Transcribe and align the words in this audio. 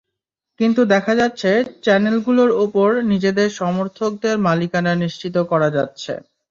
কিন্তু 0.59 0.81
দেখা 0.93 1.13
যাচ্ছে, 1.15 1.49
চ্যানেলগুলোর 1.83 2.51
ওপর 2.65 2.89
নিজেদের 3.11 3.49
সমর্থকদের 3.59 4.35
মালিকানা 4.47 4.93
নিশ্চিত 5.03 5.35
করা 5.51 5.69
যাচ্ছে। 5.77 6.13